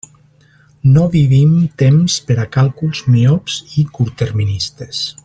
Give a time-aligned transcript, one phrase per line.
[0.95, 1.51] No vivim
[1.83, 5.09] temps per a càlculs miops i curtterministes.